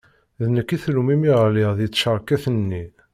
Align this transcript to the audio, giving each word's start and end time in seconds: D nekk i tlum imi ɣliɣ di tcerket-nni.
D 0.41 0.43
nekk 0.55 0.69
i 0.75 0.77
tlum 0.83 1.09
imi 1.13 1.31
ɣliɣ 1.43 1.71
di 1.79 1.87
tcerket-nni. 1.87 2.83